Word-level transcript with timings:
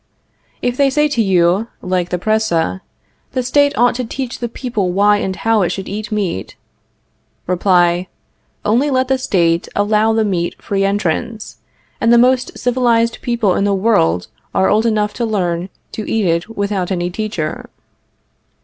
If 0.63 0.77
they 0.77 0.89
say 0.89 1.07
to 1.09 1.21
you, 1.21 1.67
like 1.83 2.09
the 2.09 2.17
Presse: 2.17 2.79
The 3.33 3.43
State 3.43 3.77
ought 3.77 3.93
to 3.93 4.03
teach 4.03 4.39
the 4.39 4.49
people 4.49 4.91
why 4.91 5.17
and 5.17 5.35
how 5.35 5.61
it 5.61 5.69
should 5.69 5.87
eat 5.87 6.11
meat 6.11 6.55
Reply: 7.45 8.07
Only 8.65 8.89
let 8.89 9.09
the 9.09 9.19
State 9.19 9.67
allow 9.75 10.11
the 10.11 10.25
meat 10.25 10.59
free 10.59 10.83
entrance, 10.83 11.57
and 12.01 12.11
the 12.11 12.17
most 12.17 12.57
civilized 12.57 13.19
people 13.21 13.53
in 13.53 13.63
the 13.63 13.75
world 13.75 14.25
are 14.55 14.69
old 14.69 14.87
enough 14.87 15.13
to 15.13 15.23
learn 15.23 15.69
to 15.91 16.11
eat 16.11 16.25
it 16.25 16.49
without 16.57 16.89
any 16.91 17.11
teacher. 17.11 17.69